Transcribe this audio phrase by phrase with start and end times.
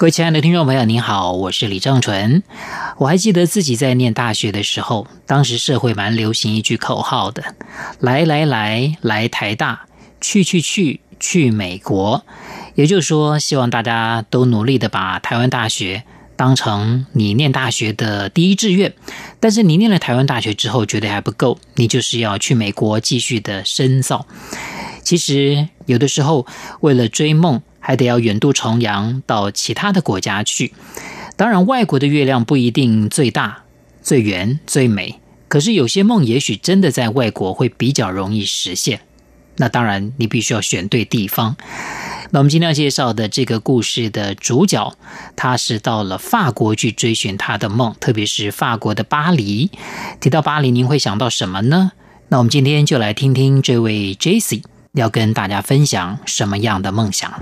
[0.00, 2.42] 各位亲爱的听众朋友，您好，我是李正淳。
[2.96, 7.54] 我还记得自己在念大学的时候，当时社会蛮流行一句口号的
[8.00, 9.82] ：“来来来，来台大，
[10.18, 12.24] 去去去，去美国。”
[12.76, 16.02] 也就是说，希望大家都努力的把台湾大学
[16.34, 18.94] 当成你念大学的第一志愿。
[19.38, 24.26] 但是你念了台湾大学之后，觉得还不够，你就是要去美国继续的深造。
[25.02, 26.46] 其实有的时候，
[26.80, 27.60] 为了追梦。
[27.80, 30.72] 还得要远渡重洋到其他的国家去。
[31.36, 33.64] 当然，外国的月亮不一定最大、
[34.02, 39.00] 最圆、最美，可是有些梦也许真的在外国会比较容易实现。
[39.56, 41.56] 那当然，你必须要选对地方。
[42.30, 44.94] 那我们今天要介绍的这个故事的主角，
[45.34, 49.70] 他是到了法国去追寻他的梦，特别是法国的巴黎。
[50.20, 51.92] 提到巴黎，您会想到什么呢？
[52.28, 54.62] 那我们今天就来听听这位 Jessie。
[54.92, 57.32] 要跟大家分享什么样的梦想。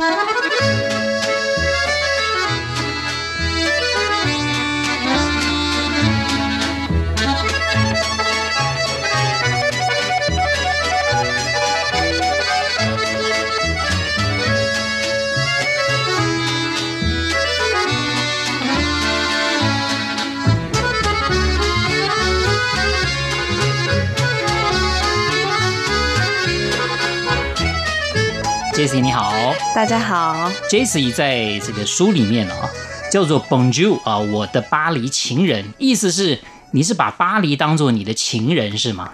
[29.28, 30.50] 好，大家好。
[30.70, 32.70] Jessie 在这个书里面啊，
[33.12, 36.38] 叫做 Bonjour 啊，我的巴黎情人，意思是
[36.70, 39.10] 你是把巴黎当做你的情人是吗？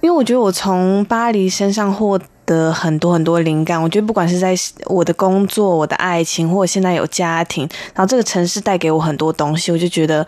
[0.00, 3.80] 因为我觉得我从巴黎身上获得很多很多灵感。
[3.80, 4.52] 我觉得不管是在
[4.86, 7.62] 我的工作、我的爱情，或者现在有家庭，
[7.94, 10.26] 然后这个城市带给我很多东西，我就觉得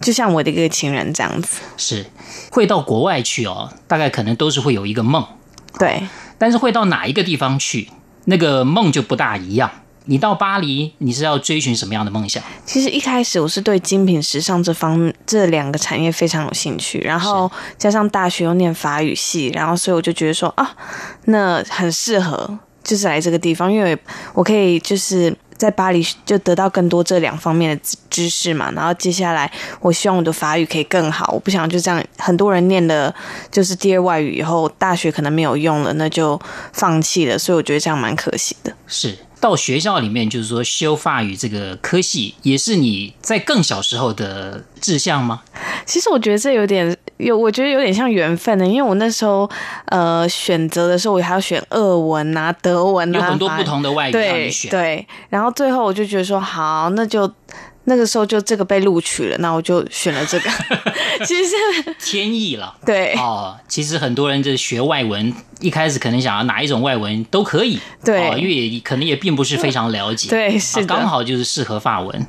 [0.00, 1.60] 就像我的一个情人这样子。
[1.76, 2.04] 是
[2.50, 5.24] 会到国外去哦，大概可能都是会有一个梦，
[5.78, 6.02] 对。
[6.36, 7.88] 但是会到哪一个地方去？
[8.24, 9.70] 那个梦就不大一样。
[10.06, 12.42] 你到巴黎，你是要追寻什么样的梦想？
[12.66, 20.74] 其实一开始我是对精品时尚这方面这两个产业非常有兴趣，然后加上大学又念法语系，然后所以我就觉得说啊，
[21.26, 23.96] 那很适合，就是来这个地方，因为
[24.34, 25.36] 我可以就是。
[25.62, 29.48] 在巴黎就得到更多这两方面的知识嘛，然后接下来
[29.80, 33.14] 我希望我的法语可以更好，我不想就这样，很多人念了
[33.48, 36.36] 就是第二外语以后，大学可能没有用了，那就
[36.72, 38.74] 放弃了，所以我觉得这样蛮可惜的。
[38.88, 39.16] 是。
[39.38, 45.42] 到学校里面，就是说修法语这个科系，也是你在更小时候的志向吗？
[45.84, 49.48] 其实我觉得这有点有，我觉得有点像缘分的，因为我那时候
[49.86, 54.70] 呃选择的时候，我还要选俄文啊、德文啊，有很多不同的外语让你选。
[54.70, 57.30] 对对，然后最后我就觉得说好，那就。
[57.84, 60.48] 那个时候就这个被录取了，那我就选了这个。
[61.26, 61.56] 其实
[61.98, 63.56] 天意了，对哦。
[63.66, 72.24] 其实很多人就学外文，一开始可能想要哪一种外文都可以，对，哦、因为也可能也并不是非常了解， 对，是的，刚好就是适合法文。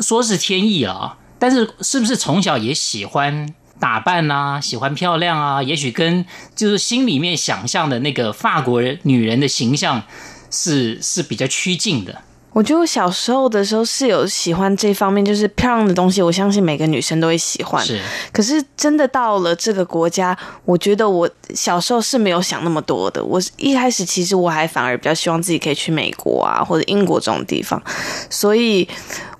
[0.00, 3.52] 说是天意了，但是是不是从小也喜欢
[3.84, 5.62] 打扮啊，喜欢漂亮啊？
[5.62, 6.24] 也许跟
[6.56, 10.02] 就是心里面想象的那个法国人女人的形象
[10.50, 12.22] 是是比较趋近的。
[12.54, 16.22] 我觉得我小时候的时候是有喜欢这方面，就是漂亮的东西。
[16.22, 17.84] 我相信每个女生都会喜欢。
[17.84, 18.00] 是，
[18.32, 20.34] 可是真的到了这个国家，
[20.64, 23.22] 我觉得我小时候是没有想那么多的。
[23.22, 27.82] 我一开始其实我还反而比较希望自己可以去美国啊，或者英国这种地方。
[28.30, 28.88] 所以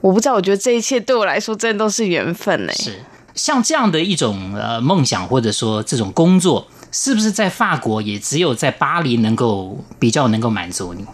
[0.02, 2.72] 我不知道，我觉得这一切对我来说真的都是缘分呢。
[2.74, 3.00] 是，
[3.34, 11.04] 像这样的一种呃梦想，或者说这种工作，是不是在法国也只有在巴黎能够比较能够满足你？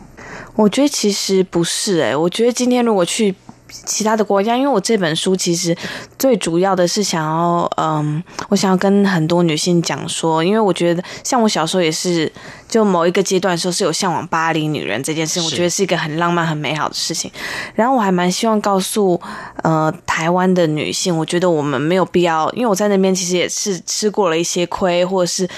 [0.57, 3.35] 我觉得其实不是诶，我觉得今天如果去
[3.85, 5.77] 其他的国家，因为我这本书其实
[6.19, 12.31] 最主要的是想要，嗯，我想要跟很多女性讲说，因为我觉得像我小时候也是，
[12.69, 17.31] 就某一个阶段的时候是有向往巴黎女人这件事情，我觉得是一个很浪漫、很美好的事情。
[17.75, 19.21] 然后我还蛮希望告诉
[19.63, 25.49] 呃台湾的女性，我觉得我们没有必要，因为我在那边其实也是吃过了一些亏，或者是。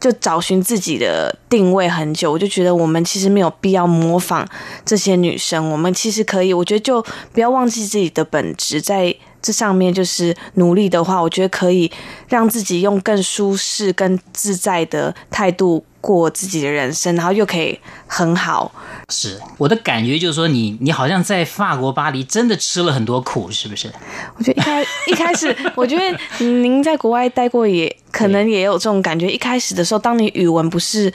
[0.00, 4.46] 就找寻自己的定位很久，我就觉得我们其实没有必要模仿
[4.84, 11.90] 这些女生，我们其实可以，我觉得就不要忘记自己的本质，在这上面就是努力的话，我觉得可以
[12.28, 18.70] 让自己用更舒适、更自在的态度过自己的人生，然后又可以很好。
[19.10, 23.90] 是我的感觉，就是说你你好像在法国巴黎真的吃了很多苦，是不是？
[24.36, 29.28] 我觉得一开 一开始，我觉得您在国外待过，也可能也有这种感觉。
[29.30, 31.12] 一开始的时候，当你语文不是。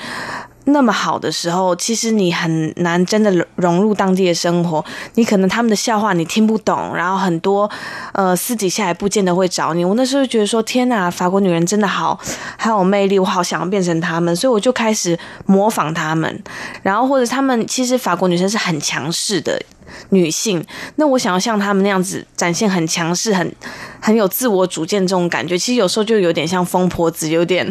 [0.66, 4.84] 那么好的时候，其实你很难真的融入当地的生活。
[5.16, 7.70] 你可能他们的笑话你听不懂，然后很多
[8.14, 9.84] 呃私底下也不见得会找你。
[9.84, 12.18] 我那时候觉得说，天哪，法国女人真的好，
[12.58, 16.44] 很有魅力，我好想要变成他们，所以我就开始模仿他们。
[16.82, 19.62] 然后或者他们其实法国女生是很强势的。
[20.10, 20.66] 女性，
[20.96, 23.56] 那我想要像她们那样子展现很强势、很
[24.00, 27.68] 很有自我主见这种感觉，其实有时候就有点像疯婆子，有点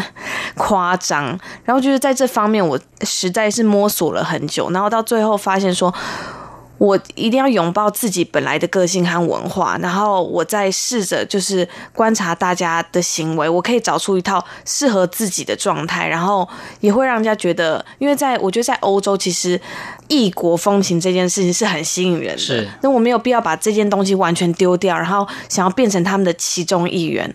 [0.56, 1.38] 夸张。
[1.64, 5.93] 然后就是在这方面，我实在是摸索了很久，然后到最后发现说。
[6.82, 16.49] 我一定要拥抱自己本来的个性和文化，然后我再试着就是观察大家的行为，我可以找出一套适合自己的状态，然后
[16.81, 19.61] 也会让人家觉得，因为在我觉得在欧洲，其实
[20.08, 22.38] 异国风情这件事情是很吸引人的。
[22.38, 27.32] 是，那我没有必要把这件东西完全丢掉，然后想要变成他们的其中一员，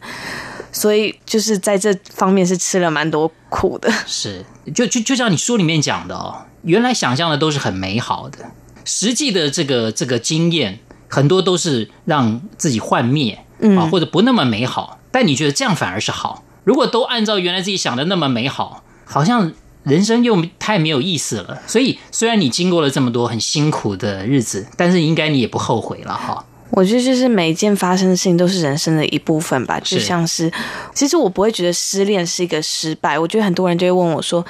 [0.74, 3.90] 所以就是在这方面是吃了蛮多苦的。
[4.06, 4.44] 是，
[4.76, 8.40] 就就就像你书里面讲的哦，原来想象的都是很美好的。
[8.88, 10.80] 实际的这个这个经验，
[11.10, 15.00] 很多都是让自己幻灭，嗯，啊，或者不那么美好。
[15.12, 16.44] 但你觉得这样反而是好？
[16.64, 19.52] 如果都按照原来自己想的那么美好，好像
[19.84, 21.62] 人生又太没有意思了。
[21.68, 26.46] 所以，虽然你经过了这么多很辛苦的日子，但是应该你也不后悔了哈。
[26.72, 29.80] 我觉得就是每一件发生的事情都是人生的一部分吧。
[29.80, 30.52] 就像是，
[30.94, 33.18] 其实我不会觉得失恋是一个失败。
[33.18, 34.46] 我觉得很多人就会问我说。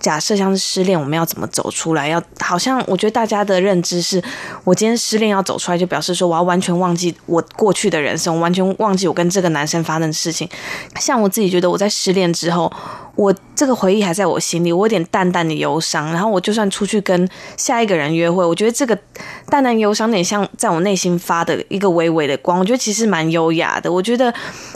[0.00, 2.08] 假设像是失恋，我们要怎么走出来？
[2.08, 4.22] 要好像我觉得大家的认知是，
[4.64, 10.48] 我今天失恋要走出来，就表示说我要完全忘记我过去的人生，完全忘记我跟这个男生发生的事情。
[11.00, 12.72] 像我自己觉得我在失恋之后，
[13.16, 16.12] 我这个回忆还在我心里，我有点淡淡的忧伤。
[16.12, 18.96] 然后我就算出去跟下一个人约会，我觉得这个
[19.50, 22.60] 淡淡忧伤有点像在我内心发的一个微微的光。
[22.60, 23.92] 我觉得其实蛮优雅的。
[23.92, 24.32] 我觉得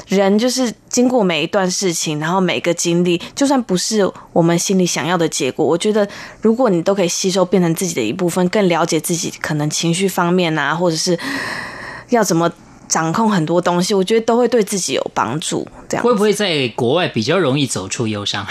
[0.09, 6.07] 人就是经过每一段事情，然后每个经历，就算不是我们心里想要的结果，我觉得
[6.41, 11.19] 如果你都可以吸收，变成自己的一部分，更了解自己可能情绪方面啊，或者是
[12.11, 12.51] 要怎么。
[12.89, 15.67] 掌控很多东西，我觉得都会对自己有帮助。
[15.89, 18.47] 这样会不会在国外比较容易走出忧伤？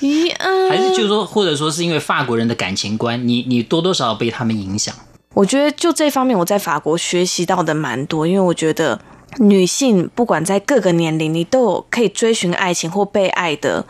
[0.00, 0.32] 咦，
[0.70, 4.94] 还是就是说，或者说是因为法国人的感情观，你你多多少少被他们影响？
[5.34, 8.24] 我觉得就这方面，我在法国学习到的蛮多。
[8.24, 9.00] 因为我觉得
[9.38, 13.84] 女性不管在各个年龄，你都有可以追寻爱情或被爱的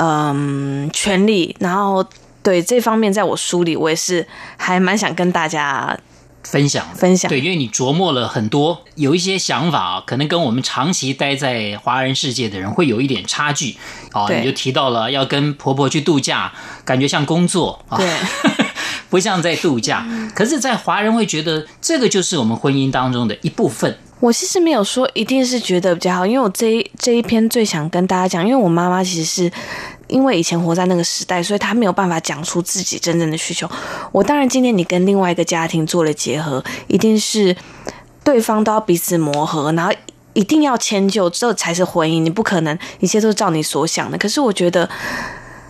[0.00, 1.54] 嗯权利。
[1.60, 2.04] 然后
[2.42, 4.26] 对这方面，在我书里，我也是
[4.56, 5.98] 还蛮想跟大家。
[6.42, 13.76] 分享分享，对，因为你琢磨了很多，有一些想法啊，可能跟我们长期待在华人世界的人会有一点差距
[14.12, 14.26] 啊。
[14.30, 16.50] 你就提到了要跟婆婆去度假，
[16.82, 18.10] 感觉像工作啊，对，
[19.10, 20.06] 不像在度假。
[20.34, 23.98] 可是，在华人会觉得这个就是我们婚姻当中的一部分。
[24.20, 29.50] 我其实没有说一定是觉得比较好，因为我这一这一篇最想跟大家讲，因为我妈妈其实是。
[30.10, 33.70] 因为以前活在那个时代，所以她没有办法讲出自己真正的需求。
[34.10, 37.56] 我当然，今天你跟另外一个家庭做了结合，一定是
[38.24, 39.94] 对方都要彼此磨合，然后
[40.32, 42.22] 一定要迁就，这才是婚姻。
[42.22, 44.18] 你不可能一切都照你所想的。
[44.18, 44.90] 可是我觉得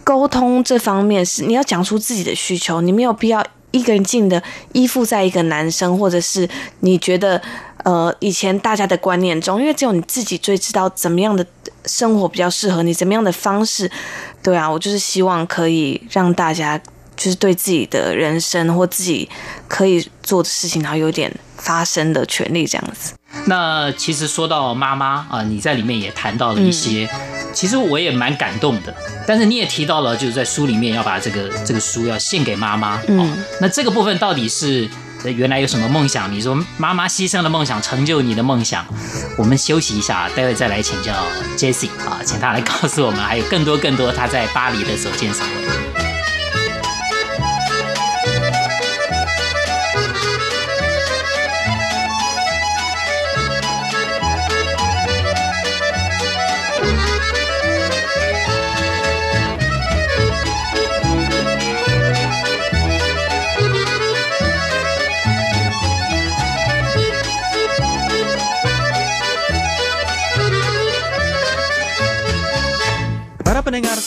[0.03, 4.43] 沟通这方面是你要讲出自己的需求，你没有必要一个人劲的
[4.73, 6.49] 依附在一个男生，或者是
[6.79, 7.43] 你觉得
[7.85, 11.45] 呃以前大家的观念中，因为只有你自己最知道怎么样的
[11.87, 13.91] 生活比较适合你，怎么样的方式。
[14.43, 16.81] 对啊，我就是希望可以让大家
[17.17, 19.29] 就是对自己的人生或自己
[19.69, 23.15] 可以做的事情，然后有点发声的权利这样子。
[23.45, 28.95] 那其实说到妈妈啊，你在里面也谈到了一些，嗯、其实我也蛮感动的。
[29.27, 33.01] 但是你也提到了，就是在书里面要把这个这个书要献给妈妈。
[33.09, 34.89] 嗯、哦，那这个部分到底是？
[35.25, 36.33] 原来有什么梦想？
[36.33, 38.85] 你说妈妈牺牲了梦想，成就你的梦想。
[39.37, 41.13] 我们休息一下，待会再来请教
[41.57, 45.80] Jessie 啊，请他来告诉我们，还有更多更多他在巴黎的所见所闻。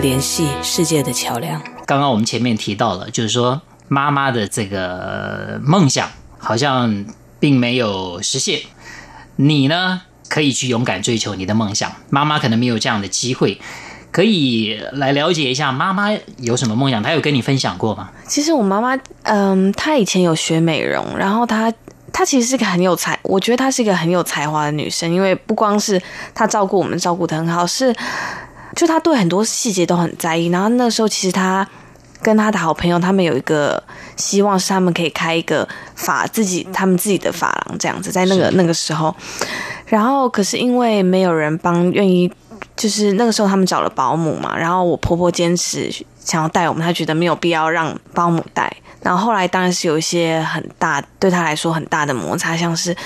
[0.00, 1.60] 联系世界的桥梁。
[1.84, 7.04] 刚刚我们前面提到了，就是说妈妈的这个梦想好像
[7.40, 8.60] 并没有实现。
[9.34, 11.90] 你呢，可以去勇敢追求你的梦想。
[12.10, 13.60] 妈妈可能没有这样的机会，
[14.12, 17.02] 可以来了解一下妈妈有什么梦想。
[17.02, 18.10] 她有跟你分享过吗？
[18.28, 21.72] 其实我妈妈，嗯，她以前有学美容，然后她
[22.12, 25.12] 她其实是个很有才，我觉得她是一个很有才华的女生。
[25.12, 26.00] 因为不光是
[26.34, 27.94] 她照顾我们照顾的很好，是
[28.74, 30.46] 就他对很多细节都很在意。
[30.46, 31.66] 然后那时候其实他。
[32.20, 33.80] 跟他的好朋友，他们有一个
[34.16, 39.14] 希望是他们可以开一个法自己他们自己的发廊这样子，在那个那个时候，
[39.86, 42.28] 然后可是因为没有人帮，愿意
[42.74, 48.68] 就是那个时候他们找了保姆嘛，然后我婆婆坚持想要带我们，她觉得没有必要让保姆带，
[49.00, 52.96] 然后后来当然是有一些很大对她来说很大的摩擦，像是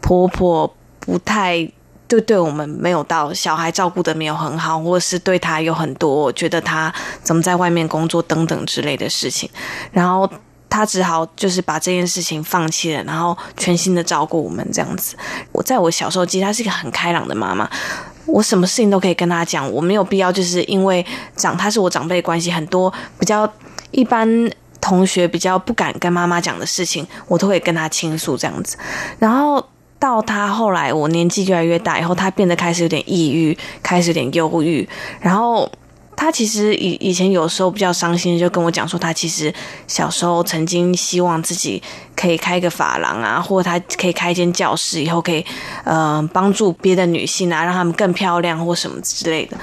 [0.00, 1.68] 婆婆不太。
[2.14, 6.94] 就对我们没有到小孩照顾得没有很好，或者是对他有很多觉得他
[7.24, 9.50] 怎么在外面工作等等之类的事情，
[9.90, 10.30] 然后
[10.70, 15.16] 他只好就是把这件事情放弃了，然后全心的照顾我们这样子。
[15.50, 17.68] 我在我小时候，其实她是一个很开朗的妈妈，
[18.26, 21.04] 我什么事情都可以跟她讲，我没有必要就是因为
[21.34, 23.52] 长她是我长辈关系，很多比较
[23.90, 24.28] 一般
[24.80, 28.76] 同学比较不敢跟妈妈讲的事情，我都会跟她倾诉这样子，
[29.18, 29.66] 然后。
[30.04, 34.86] 到他后来，我年纪越来越大以后，他变得开始有点抑郁，开始有点忧郁。
[35.18, 35.66] 然后
[36.14, 39.50] 他其实以以前有时候比较伤心，就跟我讲说，他其实
[39.86, 41.82] 小时候曾经希望自己
[42.14, 45.42] 可以开个发廊啊，或者他可以开一间教室，以后可以
[45.84, 49.56] 呃帮助别的女性啊，让她们更漂亮或什么之类的。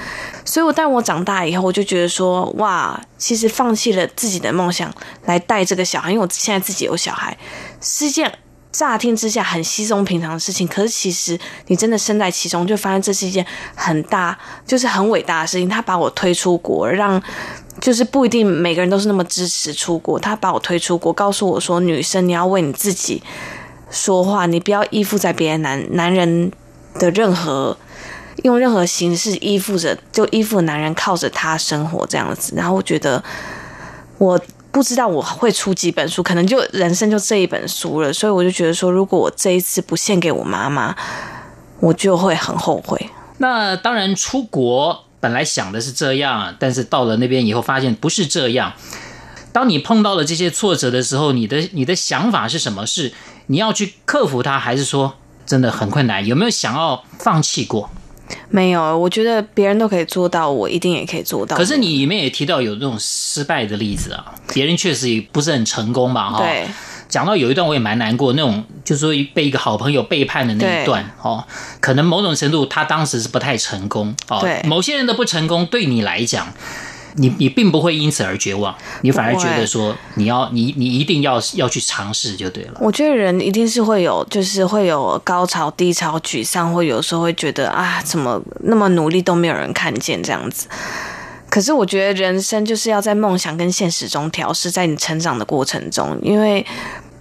[0.44, 4.92] 所以，我当我长大以后，我就觉得说，哇，其实放弃了自己的梦想
[5.26, 7.38] 来带这个小孩，因为我现在自己有小孩，
[7.80, 8.32] 是这样。
[8.72, 14.36] 乍听之下很稀松平常的事情，可是其实你真的身在其中，就发现这是一件很大，
[14.66, 15.68] 就是很伟大的事情。
[15.68, 17.22] 他把我推出国，让
[17.80, 20.18] 就是不一定每个人都是那么支持出国。
[20.18, 23.22] 他把我推出国，告诉我说：“女生，你要为你自己
[23.90, 26.50] 说话，你不要依附在别人男男人
[26.98, 27.76] 的任何
[28.44, 33.22] 用任何形式依附着，就依附男人，靠着他生活这样子。”然后我觉得
[34.16, 34.40] 我。
[34.72, 40.96] 不知道我会出几本书，可能就人生就这一本书了，所以我就觉得说，如果我这一次不献给我妈妈，
[41.78, 43.10] 我就会很后悔。
[43.38, 48.72] 那当然，出国本来想的是这样，但是到了那边以后发现不是这样。
[49.52, 52.86] 当你碰到了这些挫折的时候，你的你的想法是什么？
[52.86, 53.12] 是
[53.48, 55.14] 你要去克服它，还是说
[55.44, 56.26] 真的很困难？
[56.26, 57.90] 有没有想要放弃过？
[58.48, 61.56] 没有，我觉得别人都可以做到，我一定也可以做到。
[61.56, 66.30] 可是你里面也提到有这种失败的例子啊，别人确实也不是很成功吧？
[66.30, 66.66] 哈，对。
[67.08, 71.44] 讲到有一段我也蛮难过，那种就是说被一个好朋友背叛的那一段，哦，
[71.78, 74.62] 可能某种程度他当时是不太成功，哦，对。
[74.64, 76.50] 某些人的不成功对你来讲。
[77.14, 82.72] 你你并不会因此而绝望，你反而觉得说你要你你一定要要去尝试就对了。
[82.80, 90.66] 我觉得人一定是会有，就是会有高潮、低潮、沮丧，或有时候会觉得啊，怎么那么努力都没有人看见这样子。
[91.48, 96.64] 可是我觉得人生就是要在梦想跟现实中调试，在你成长的过程中，因为。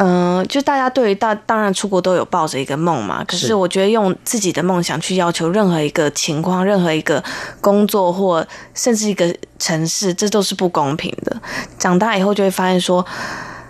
[0.04, 7.24] 嗯、呃，就大家对于大当然出国都有抱着一个梦嘛，可是我觉得用自己的梦想去要求任何一个情况、任何一个
[7.62, 11.40] 工作或甚至一个城市，这都是不公平的。
[11.78, 13.06] 长大以后就会发现说，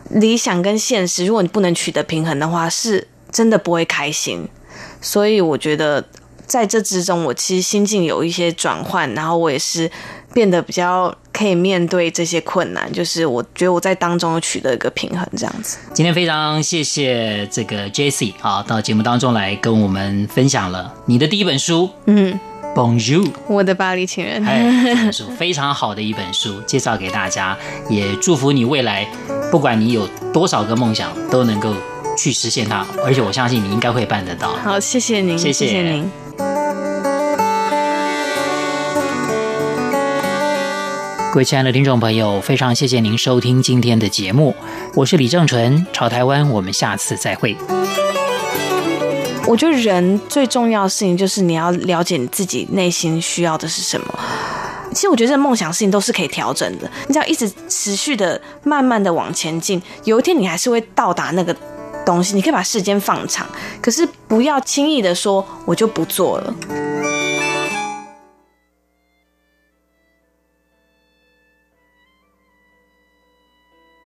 [0.10, 4.48] 理想跟现实，如果你不能取得平衡的话，是真的不会开心。
[5.02, 6.02] 所以我觉得
[6.46, 9.92] 在这之中，我其实心境有一些转换，然后我也是。
[10.34, 15.78] 变得比较可以面对这些困难，就是我觉得我在当中取得一个平衡，这样子。
[15.94, 22.40] 今天非常谢谢这个 Jessie 啊，到节目当中来跟我们分享了你的第一本书，嗯
[22.76, 27.58] ，Bonjour，我的巴黎情人，哎，这本书非常好的一本书，介绍给大家，
[27.90, 29.08] 也祝福你未来，
[29.52, 31.74] 不管你有多少个梦想，都能够
[32.18, 34.56] 去实现它，而且我相信你应该会办得到。
[34.64, 36.21] 好，谢谢您，谢谢您。
[41.32, 44.54] 各位亲爱的听众朋友，非常谢谢您收听今天的节目，
[44.94, 47.56] 我是李正淳，潮台湾，我们下次再会。
[49.48, 54.20] 我觉得人最重要的事情就是你要了解你自己内心需要的是什么。
[54.94, 61.56] 其实我觉得这梦想事情都是可以调整的，你只要一直持续的、慢慢的往前进，有一天你还是会到达那个
[62.06, 63.48] 东西，你可以把时间放长，
[63.82, 66.54] 可是不要轻易的说我就不做了。